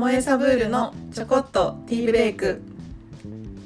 [0.00, 2.62] もえサブールのちょこっとティーブレイク。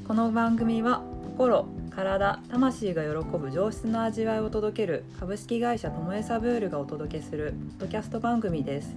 [0.09, 8.97] この番組は心体魂が喜ぶ上質な味わいを届ける株式会社ともえサブールがお届けするポッドキャスト番組です。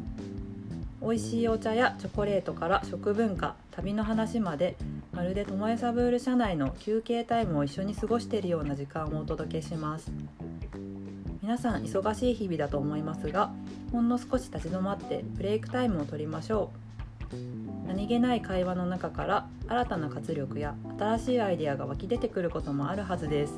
[1.00, 4.76] 美味しいお茶やチョコレートから食文化旅の話まで
[5.14, 10.12] まるでともえサブール社内の休憩タイムを一緒に過ごしているような時間をお届けします。
[11.44, 13.52] 皆さん忙しい日々だと思いますが
[13.92, 16.87] ほんの少し立ち止まってブレイクタイムを取りましょう。
[17.86, 23.54] 何気ない会話の中から新たな活力や新しいアイデアが湧き出てくることもあるはずです。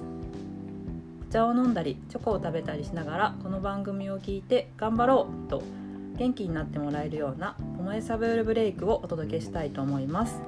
[1.27, 5.61] お茶を飲んだりチョコを食べたりしながらこの番組を聞いて頑張ろうと
[6.17, 10.41] 元気になってもらえるような「ともえサブールブレイク」をお届けしたいと思います。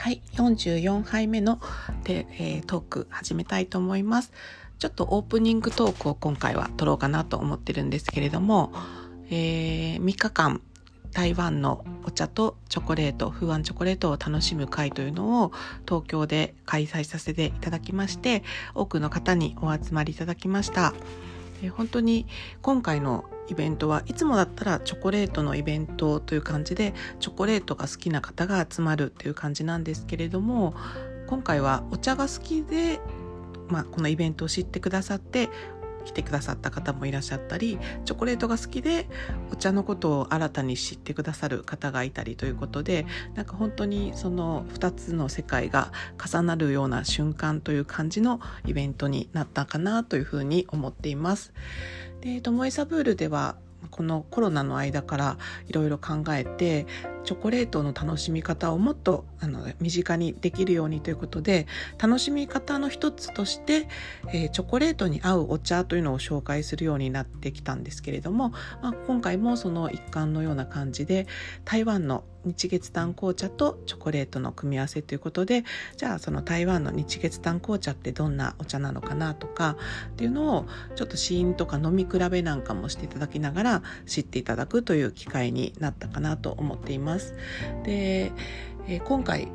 [0.00, 1.60] はい44杯目の
[2.04, 4.32] で、えー、トーク始めたいと思います。
[4.78, 8.72] ちょっとオープニングトークを今回は撮ろうかなと思ってるんですけれども、
[9.28, 10.62] えー、3日間
[11.12, 15.52] 台湾のお茶とチョコレート風ンチョコレートを楽しむ会というのを
[15.86, 18.42] 東京で開催させていただきまして
[18.74, 20.94] 多くの方にお集まりいただきました。
[21.62, 22.26] え本当に
[22.62, 30.74] 今回のイベントはいつもだったらチョコレートのイベントという感じでチョコレートが好きな方が集まるっていう感じなんですけれども
[31.26, 33.00] 今回はお茶が好きで、
[33.68, 35.48] まあ、このイベントを知ってくださって
[36.04, 39.08] 来てくださった方もいらっしゃったりチョコレートが好きで
[39.52, 51.52] お茶のことを新たに知ってくださる方がいたりということでなんか本当にその2つの世界が重なるような瞬間という感じのイベントになったかなというふうに思っています。
[52.20, 53.56] でトモエサブールでは
[53.90, 56.86] このコロナの間からいろいろ考えて
[57.24, 61.66] チョコレートの楽しみ方をもっとあの身近にできるようにということで
[61.98, 63.88] 楽しみ方の一つとして、
[64.32, 68.50] えー、チョコレートに合うお茶というのを紹介するようになってきたんですけれども、
[68.82, 71.26] まあ、今回もその一環のような感じで
[71.64, 75.64] 台湾の日月炭紅茶とチョコレートの組み合わせということで
[75.96, 79.76] じゃあその台湾の日月炭紅茶ってどんなお茶なのかなとか
[80.12, 87.09] っていうのをちょっと試飲とか飲み比べなんかもしていただきながら知っていただくという機会になったかなと思っています。
[87.10, 87.34] ます。
[87.82, 88.30] で、
[88.86, 89.48] えー、今回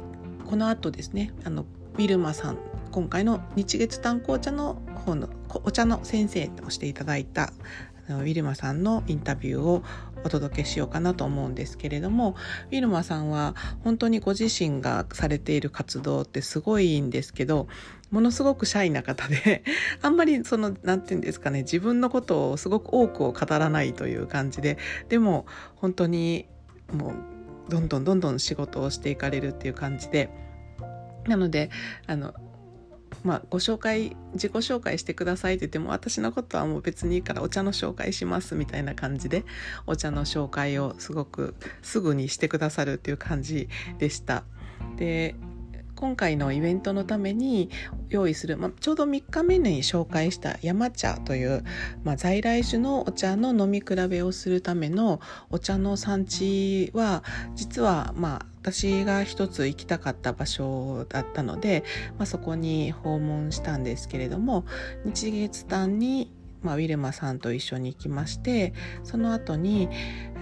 [0.45, 2.57] この後ですねあのウィルマさん
[2.91, 5.29] 今回の日月炭紅茶の方の
[5.63, 7.53] お茶の先生としていただいた
[8.09, 9.83] ウィルマさんのインタビューを
[10.23, 12.35] お届けしようかなと思うんですけれども
[12.71, 17.67] ウィルマさんは本当にご自身がされている活動ってすごいいいんですけど
[18.11, 19.63] ものすごくシャイな方で
[20.03, 24.77] あんまりその何て言うんですかね自分のことをすごく多くを語らないという感じで
[25.09, 25.45] でも
[25.75, 26.47] 本当に
[26.93, 27.34] もう
[27.69, 30.29] どんどんどんどん仕事をしていかれるっていう感じで
[31.27, 31.69] なので
[32.07, 32.33] あの
[33.23, 39.45] まあ、ご紹介自己紹介してくださいって言っても私のことはもう別にいいからお茶の紹介しますみたいな感じで
[39.87, 44.43] お茶の紹介をすごくすぐにしてくださるっていう感じでした。
[44.97, 45.35] で
[46.05, 47.71] 今回のイベントのために
[48.09, 51.63] 用意する、まあ、ちょうど3日目に紹介した山茶という、
[52.03, 57.23] まあ、在来種のお茶の飲み比べをするためのお茶の産地は
[57.55, 61.83] 実はまあ私が一つ行きたかった場所だったので、
[62.19, 64.63] まあ、そこに訪問したんですけれども
[65.05, 66.31] 日月潭に
[66.65, 69.87] まあ、ウィルマさんと一緒に行きましてその後に、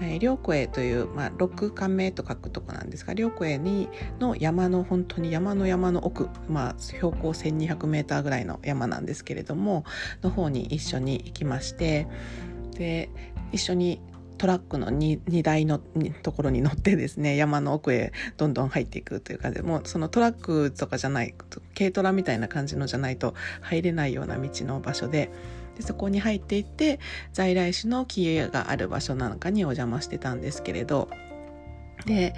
[0.00, 9.84] えー、両湖という、まあ、六冠目と書くとこなんですが両湖にの山の本当に山の山の奥、まあ、標高 1200m ぐらいの山なんですけれども
[10.22, 12.08] の方に一緒に行きまして
[12.72, 13.10] で
[13.52, 14.00] 一緒に
[14.38, 15.78] トラックの 2, 2台の
[16.22, 21.34] ところに乗ってですね山の奥へどんどん入っていくというかでもそのトラックとかじゃない
[21.76, 25.30] 軽トラみたいな感じのじゃないと入れないような道の場所で
[25.76, 27.00] でそこに入っていって
[27.32, 31.08] 在来種の木がある場所なんかにお邪魔してたんですけれど
[32.06, 32.34] で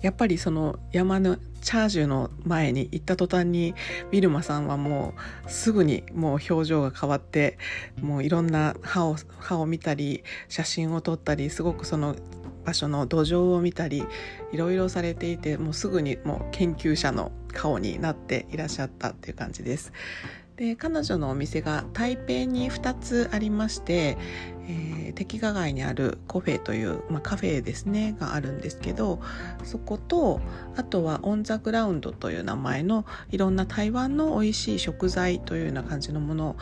[0.00, 3.74] やっぱりその山のチャージュの前に行った途端に
[4.12, 5.14] ウィルマさんはも
[5.46, 7.58] うすぐにもう表情が変わって
[8.00, 12.16] もういろんな歯を歯を見たり写真を撮ったりすごくその
[12.64, 14.04] 場所の土壌を見たり
[14.52, 19.92] いろいろされていてもうすぐにもう研究者の顔になっていらっしゃったっていう感じです。
[20.58, 24.18] で彼女のお店が台北に2つありまして、
[24.68, 29.20] えー、敵ヶ街にあるコフェという、まあ、カフェですねがあるんですけど
[29.64, 30.40] そこと
[30.76, 36.56] あとはオン・ザ・グラウンドという名前のいろんな台湾の美味しい食材というような感じのものを、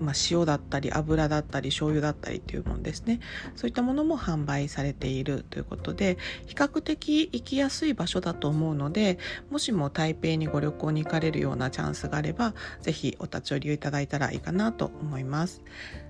[0.00, 3.20] まあ、塩だったり油だったり醤油だったりというものですね
[3.54, 9.18] そういったものも販売されているということで比較的行きやすい場所だと思うので
[9.50, 15.62] もしも台北にご旅行に行かれるようなチャンスがあれば是非お立ち寄りをいただいたらいいかなと思います。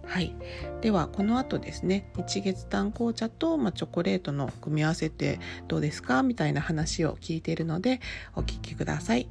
[0.04, 0.34] はい、
[0.80, 8.00] ではこの後ですね日月炭紅茶と、まあ、チョコレートの組み合わせてどうですかみたいな話を聞いているので
[8.34, 9.28] お聞きください。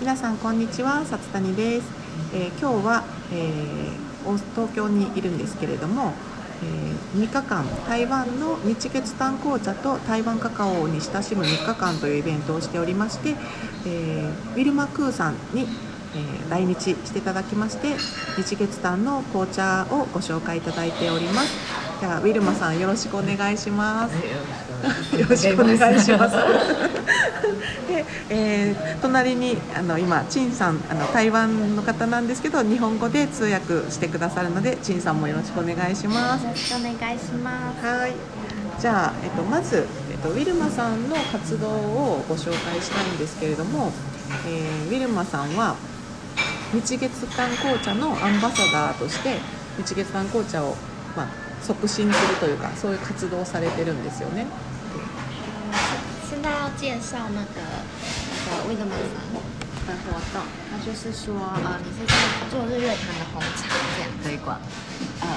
[0.00, 1.88] 皆さんこんにちは、さつたにです。
[2.34, 6.12] えー、今日は、えー、東京にいるんですけれども、
[7.14, 13.36] えー、3日間台湾の日月炭紅茶と台湾カカオに親しむ3日間というイベントをしておりまして、
[13.86, 15.68] えー、ウィルマ・クーさんに、
[16.14, 17.96] えー、来日していただきまして
[18.36, 21.82] 日月炭の紅茶をご紹介いただいております。
[22.00, 25.16] じゃあウィルマさん よろしくお願いします。
[25.16, 26.36] よろしくお願いします。
[27.88, 36.44] で、 えー、隣にあの今陳さんあの台湾の方なんですけど日本語で通訳してくださるので陳さんもよろしくお願いします。
[36.44, 37.86] よろしくお願いします。
[37.86, 38.12] はい。
[38.80, 43.92] じゃあ、えっと、まず、えっと、ウィルマさんの活動をご紹介したいんですけれども、
[44.48, 45.76] えー、ウィルマさんは
[46.73, 49.37] 日月館紅茶のアンバサダーとして
[49.77, 50.75] 日月館紅茶を、
[51.15, 51.27] まあ、
[51.63, 54.45] 促進するというかそういう活動をされてるんですよね。
[56.29, 57.61] 现在要介绍那个
[58.45, 62.13] 那个威德玛的活动，那就是说，呃，你是在
[62.51, 64.59] 做日月潭的红茶这样推广，
[65.21, 65.27] 呃，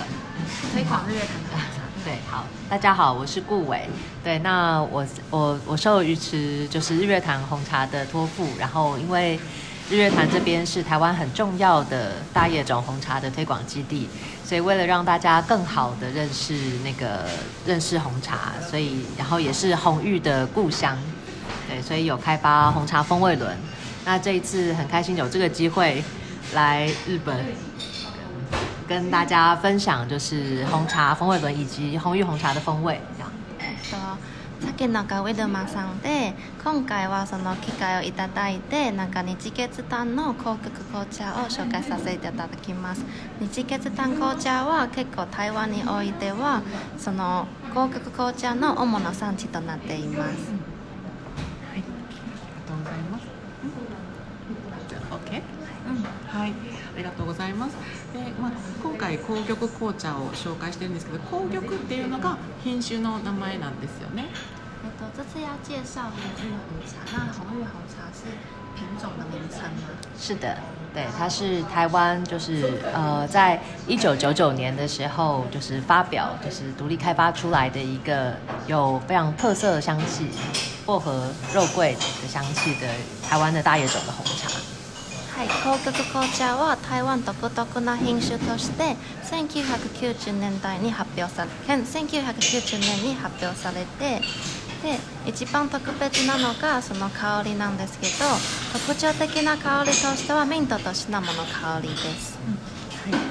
[0.72, 1.80] 推广日月潭的红茶。
[2.04, 3.88] 对，好，大家好，我是顾伟。
[4.24, 9.38] 对，那我我我受鱼池就是日月潭红茶的托付，然后因为
[9.87, 14.09] 日月潭这边是台湾很重要的大叶种红茶的推广基地，
[14.43, 17.25] 所以为了让大家更好的认识那个
[17.67, 20.97] 认识红茶，所以然后也是红玉的故乡，
[21.69, 23.55] 对，所以有开发红茶风味轮。
[24.05, 26.03] 那这一次很开心有这个机会
[26.53, 27.45] 来日本，
[28.87, 34.17] 跟大家分享就是红茶风味轮以及红玉红茶的风味，这样。
[34.65, 36.33] 竹中ウェルマさんで
[36.63, 43.05] 今回はその機会をいただいてなんか日月炭の紅玉紅茶を紹介させていただきます
[43.39, 46.63] 日月炭紅茶は結構台湾においては
[46.97, 50.51] その紅玉紅茶の主な産地となっています、
[51.71, 51.91] はい、ありが
[52.67, 53.25] とうございます?
[56.27, 57.77] はい、ありがとうございます。
[58.11, 58.51] で、まあ、
[58.81, 64.25] 今回紅玉紅茶を紹介してるんですけど、紅玉っていうのが品種の名前なんですよね。
[65.04, 67.04] えっと、这次要介绍红玉红茶。
[67.12, 68.24] 那红玉红茶是
[68.74, 69.88] 品种的名称吗？
[70.18, 70.56] 是的，
[70.94, 78.34] 对，它是台湾，就是呃，在一九九九年的时候，就是发表，就是独立开发出来的一个
[78.66, 80.30] 有非常特色的香气，
[80.86, 82.86] 薄荷、肉桂的香气的
[83.28, 84.48] 台湾的大叶种的红茶。
[85.36, 94.20] はい、紅玉紅茶は台湾独特な品種として1990年代に発表され1990年に発表されて
[94.85, 98.13] で一番特別なのがその香りなんですけど
[98.85, 103.21] 特徴的な香りとしてはミントとシナモンの香りです、うん、はい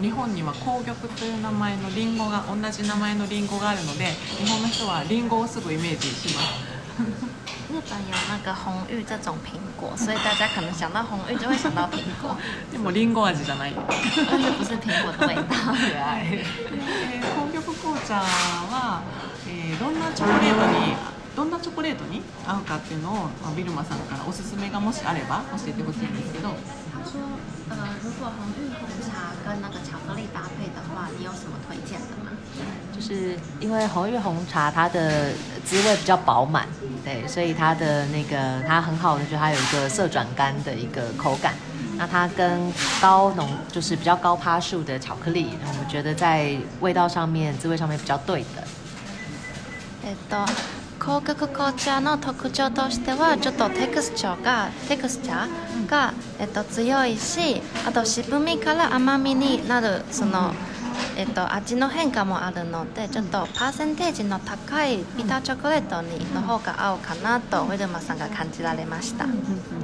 [0.00, 4.06] 日本には紅玉という名前のリンゴが同じ名前のリンゴがあるので
[4.38, 6.72] 日本の人はリンゴをすぐイメージします
[7.72, 12.36] 日本有那个红玉这种苹果，所以大家可能想到红玉就会想到苹果。
[12.70, 13.72] でもリンゴ味じゃない。
[13.72, 15.42] 不是苹果的味道。
[16.20, 19.21] えー、紅玉紅茶は、えー、
[19.81, 20.95] どんなチョコレートに
[21.35, 26.49] どんなチョコレートに合うかっていうのを、まあ、ビルマさんからおすすめがもしあれば教えてほしいんですけど。
[26.97, 27.21] 他说，
[27.69, 32.31] 呃，如果红玉红茶跟那个巧克力搭配的话，你有什么推荐的吗？
[32.91, 35.31] 就是因为红玉红茶它的
[35.63, 36.65] 滋味比较饱满，
[37.05, 41.53] 对，所以它的那个它很好的就它有一个色转干的一个口感。
[41.97, 48.60] 那它跟高浓就是比较高趴数的巧克力，我们觉得在味道上面、滋味上面比较对的。
[50.12, 50.36] えっと、
[50.98, 60.52] 紅玉紅茶の特徴としてはちょっとテクスチャーがテクスチャーが、えっと、強いしあと渋みから甘みになるその。
[61.16, 69.26] えっと、味の変化もあるのでちょっとパーセンテージの高いビターチョコレートにの方が合うかなとウィルマさんが感じられました。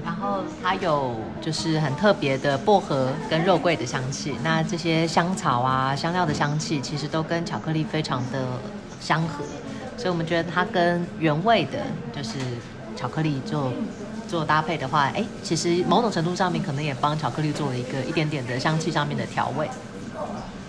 [0.04, 8.46] 然后它有就是很特别的薄荷跟肉桂的香气，那这些香草啊香料的香气其实都跟巧克力非常的
[9.00, 9.44] 相合，
[9.98, 11.78] 所以我们觉得它跟原味的
[12.16, 12.38] 就是
[12.96, 13.72] 巧克力就
[14.28, 19.68] 做搭配的话，哎，其实某种程度上面可能也帮巧克力做了一个一点点的香气上面的调味。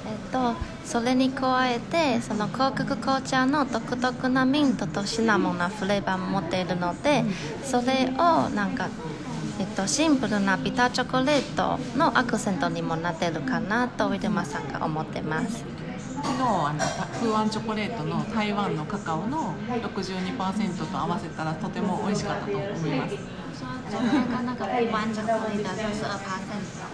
[0.07, 0.55] えっと
[0.85, 7.23] それに加えてその広角紅茶の独特なミントとシナモンなフレーバーも持っているので
[7.63, 8.87] それをなんか、
[9.59, 15.63] えっと、シンプルなビターチョコレートのアクセントにもなってるかなとウィルマさんが思ってます
[16.21, 16.79] 昨日あの
[17.19, 23.15] フーアンチョコレートの台湾のカカオの62%と合わせたらとても美味しかったと思います
[23.59, 26.37] 说昨天跟那个台湾巧克力的六十二趴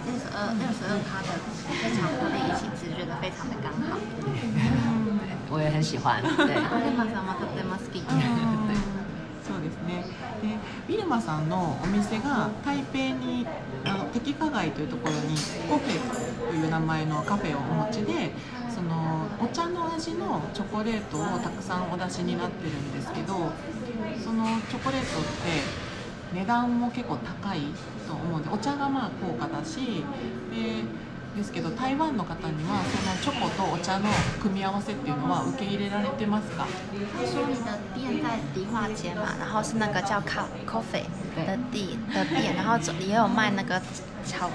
[0.05, 1.29] 六十二六十二趴的
[1.67, 3.99] 黑巧克力一起吃，觉得非常的刚好。
[5.51, 6.23] 我也很喜欢。
[6.23, 6.29] 对。
[6.31, 8.01] ウィルマさんはとても好き。
[9.45, 10.03] そうですね
[10.41, 13.45] でウィルマさんのお店が台北に
[13.83, 15.35] あの敵加街というところに
[15.69, 18.31] コフェという名前のカフェをお持ちで
[18.75, 23.33] そのお茶の味のチョコレートをたくさんお出しになってるんですけど
[24.21, 25.29] そのチョコレートって
[26.33, 27.61] 値段も結構高い
[28.05, 30.03] と思うんでお茶がまあ高価だし
[30.51, 30.83] で
[31.37, 34.09] ですけど台湾の方にはそのチョコとお茶の
[34.41, 36.65] 組み合わせっていうのは受け入れられてますか？
[37.17, 40.21] 他说你的店在迪化街嘛，然后是那个叫
[40.65, 40.81] Co
[41.35, 43.81] 的地的店，然后也有卖那个
[44.25, 44.49] 巧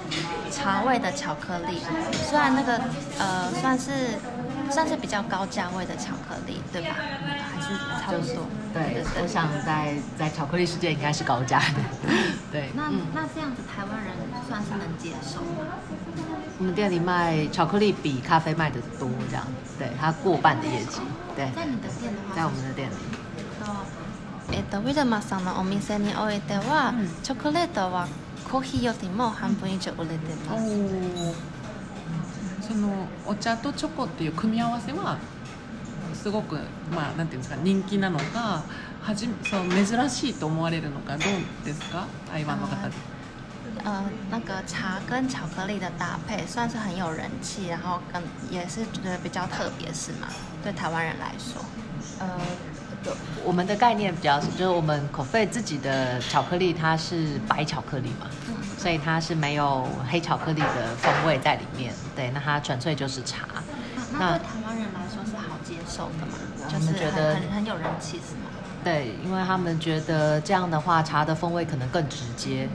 [0.51, 1.79] 茶味的巧克力，
[2.29, 2.79] 虽然那个
[3.19, 3.91] 呃算是
[4.69, 6.95] 算是比较高价位的巧克力，对吧？
[7.53, 8.47] 还是差不多。
[8.73, 12.09] 对，我想在在巧克力世界应该是高价的。
[12.51, 14.13] 对，那那这样子台湾人
[14.47, 15.67] 算是能接受吗？
[16.57, 19.45] 我们店里卖巧克力比咖啡卖的多，这样，
[19.79, 21.01] 对，它过半的业绩。
[21.35, 22.93] 对，在你的店的话，在我们的店里。
[24.51, 26.93] えっとウィルマさんのお店においては、
[27.23, 28.07] チョコレートは
[28.49, 30.65] コーヒーよりも半分以上売れてます。
[32.67, 35.17] そのお茶とチョコっていう組み合わせは
[36.13, 36.55] すごく
[36.93, 38.63] まあなんていうんですか人気なのか
[39.01, 42.05] はじそう珍しいと思われるのかどうですか？
[42.31, 42.93] 台湾の方で。
[43.83, 50.27] 呃，那个茶跟巧克力的搭配算是很有人气，然后跟也是觉得比较特别，是吗？
[50.61, 51.63] 对台湾人来说，
[52.19, 52.37] 呃，
[53.43, 58.27] 我们的概念比较是，就是我们口费自己的巧克力它是白巧克力嘛，
[58.77, 63.47] 所以它是没有黑巧克力的风味在里面，对，那它纯粹就是茶。
[64.13, 66.37] 那对台湾人来说是好接受的嘛？
[66.69, 68.51] 就是觉得很很有人气，是吗？
[68.83, 72.67] 对，因为他们觉得这样的话，茶的风味可能更直接。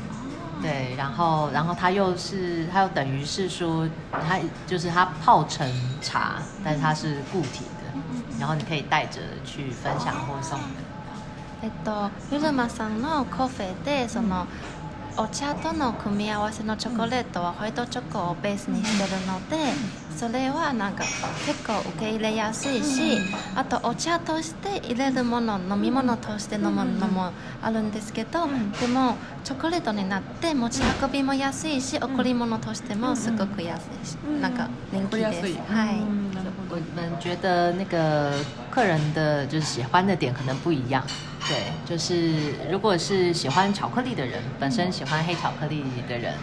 [0.62, 7.75] 对，然后，然后它又是，它又等于是说，它就是它泡成茶，但是它是固体的，
[8.38, 10.58] 然后你可以带着去分享或送。
[10.58, 10.68] 人。
[11.62, 14.46] えっと、ゆるまさんのコフェでその
[15.18, 19.56] お茶との組み合わせのチョコレートはホワイトチョコをベースにしてるので、
[20.14, 21.04] それはなんか
[21.46, 23.18] 結構受け入れやすいし、
[23.54, 28.46] あとお茶として入れるもの飲み物として飲むのもあるんですけど、
[28.78, 35.58] でもチョコレートになって持ち運びも安いし、贈り物としてもすごく安いし、なんか人気です。
[35.72, 36.25] はい。
[36.68, 38.32] 我们觉得那个
[38.70, 41.04] 客人的就是喜欢的点可能不一样。
[41.48, 46.34] 对，就是如果是喜欢巧克力的人，本身喜欢黑巧克力的人，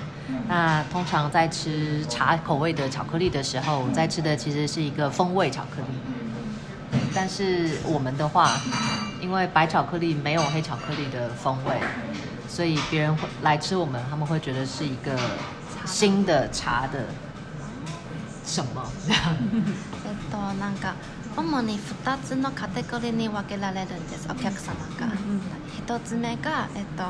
[0.47, 6.99] 那通常在吃茶口味的巧克力的时候，在吃的其实是一个风味巧克力。
[7.13, 8.51] 但是我们的话，
[9.21, 11.75] 因为白巧克力没有黑巧克力的风味，
[12.47, 15.19] 所以别人会来吃我们，他们会觉得是一个
[15.85, 17.05] 新的茶的
[18.45, 18.83] 什么？
[21.35, 24.27] 主に2つのカテゴリーに分けられるんです。
[24.29, 25.41] お客様が、うん、
[25.85, 27.03] 1つ目が、えっと、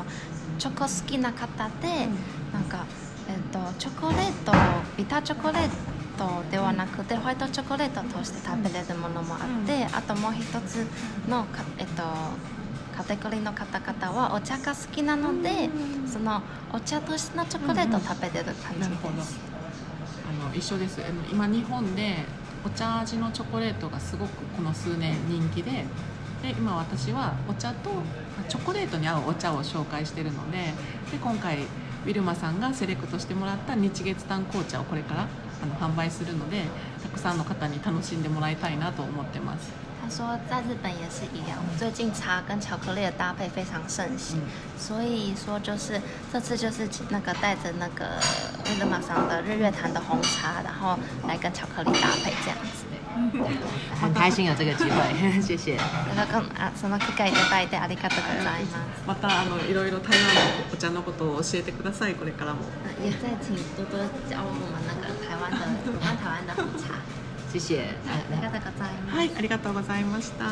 [0.58, 2.86] チョコ好きな方で、うん、なんか、
[3.28, 4.52] えっと、チョコレート
[4.96, 5.68] ビターチョコレー
[6.16, 10.86] トではなくてホワイトチョコレートとして食べれるものもあって、うん、あともう一つ
[11.28, 11.44] の
[11.76, 12.02] えっと
[12.96, 15.68] カテゴリーの方々はお茶が好きなので、
[16.06, 16.40] その
[16.72, 19.53] お茶としてのチョコレートを食べれる感じです。
[20.56, 21.00] 一緒です。
[21.32, 22.14] 今日本で
[22.64, 25.84] お茶味のチョコレートがすごくこの数年人気で
[26.42, 27.90] で今私はお茶と
[28.48, 30.58] チョコレートに合うお茶を紹介してるので
[31.10, 35.28] で今回ウィルマさんがセレクトしてもらった日月炭紅茶をこれから
[35.62, 36.62] あの販売するので
[37.02, 39.83] たくさんの方に楽しんでもらいたいなと思ってます。
[40.03, 44.41] 他说，在日本也是一样，最近茶跟巧克力的搭配非常盛行，
[44.77, 48.05] 所以说就是这次就是那个带着那个
[48.65, 52.85] 威勒马上的日月潭的红茶，然后来跟巧克力搭配这样子。
[53.99, 55.77] 很开心有这个机会， 谢谢。
[56.15, 59.03] 那个啊，その機会いただいてありがとうございます。
[59.05, 60.41] またあのいろいろ台湾の
[60.71, 62.15] お茶のことを教えてください。
[62.15, 62.61] これからも。
[63.03, 63.97] 也在请多多
[64.29, 66.95] 教我们那个台湾的有关台湾的红茶。
[67.54, 67.84] 谢谢。
[67.84, 69.16] ありがとうございます。
[69.16, 70.44] はい、ありがとうございました。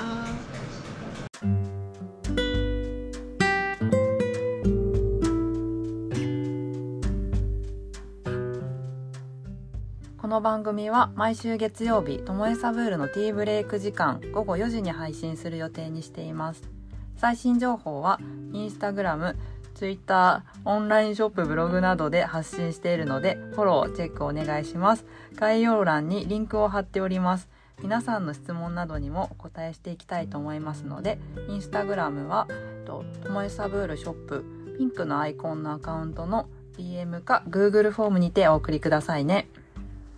[10.16, 16.62] この番組は毎週月曜日ともえサブールのティーブレイク時間午後4時に配信する予定にしています
[17.16, 18.18] 最新情報は
[18.54, 19.36] インスタグラム
[19.82, 25.04] ツイッター、オンラインショップ、ブログなどで発信しているので、フォロー、チェックお願いします。
[25.34, 27.48] 概要欄にリンクを貼っております。
[27.82, 32.46] 皆さんの質問などにもお答えしていきたいと思いますので、インスタグラムは、
[32.86, 34.44] ともえサブールショップ、
[34.78, 36.48] ピンクのアイコンのアカウントの
[36.78, 39.48] DM か Google フォームにてお送りくださいね。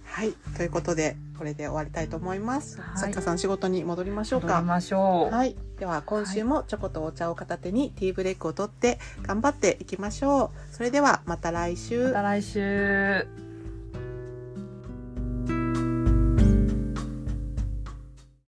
[0.05, 0.35] はい。
[0.59, 2.83] ということで、これで終わりたいと思います。
[2.83, 4.49] はい作家さん仕事に戻りましょうか。
[4.49, 5.35] 戻りましょう。
[5.35, 5.57] はい。
[5.79, 10.75] では、今週もチョコとお茶を片手にティーブレイクを取って頑張っていきましょう。
[10.75, 12.07] それでは、また来週。
[12.07, 13.44] また来週。